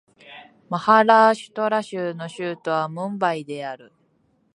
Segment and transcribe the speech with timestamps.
[0.67, 3.93] マハーラーシュトラ州の州都はムンバイである